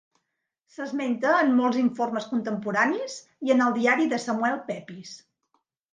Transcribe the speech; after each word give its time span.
S'esmenta 0.75 1.33
en 1.41 1.51
molts 1.57 1.77
informes 1.83 2.25
contemporanis 2.31 3.19
i 3.49 3.53
en 3.57 3.63
el 3.67 3.77
diari 3.79 4.09
de 4.15 4.21
Samuel 4.25 4.59
Pepys. 4.71 5.13